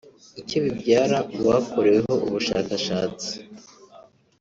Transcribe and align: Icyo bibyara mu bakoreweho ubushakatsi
Icyo 0.41 0.57
bibyara 0.65 1.17
mu 1.31 1.41
bakoreweho 1.49 2.13
ubushakatsi 2.27 3.31